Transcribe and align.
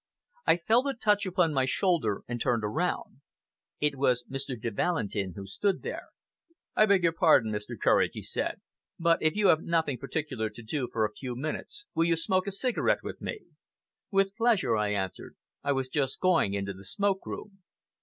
I 0.47 0.57
felt 0.57 0.87
a 0.87 0.95
touch 0.95 1.27
upon 1.27 1.53
my 1.53 1.65
shoulder 1.65 2.23
and 2.27 2.41
turned 2.41 2.63
around. 2.63 3.21
It 3.79 3.95
was 3.95 4.23
Mr. 4.27 4.59
de 4.59 4.71
Valentin 4.71 5.33
who 5.35 5.45
stood 5.45 5.83
there. 5.83 6.07
"I 6.75 6.87
beg 6.87 7.03
your 7.03 7.11
pardon, 7.11 7.51
Mr. 7.51 7.79
Courage," 7.79 8.13
he 8.15 8.23
said, 8.23 8.61
"but 8.97 9.21
if 9.21 9.35
you 9.35 9.49
have 9.49 9.61
nothing 9.61 9.99
particular 9.99 10.49
to 10.49 10.63
do 10.63 10.87
for 10.91 11.05
a 11.05 11.13
few 11.13 11.35
minutes, 11.35 11.85
will 11.93 12.05
you 12.05 12.15
smoke 12.15 12.47
a 12.47 12.51
cigarette 12.51 13.03
with 13.03 13.21
me?" 13.21 13.41
"With 14.09 14.35
pleasure!" 14.35 14.75
I 14.75 14.89
answered. 14.89 15.35
"I 15.63 15.71
was 15.73 15.87
just 15.87 16.19
going 16.19 16.55
into 16.55 16.73
the 16.73 16.83
smoke 16.85 17.23
room." 17.27 17.61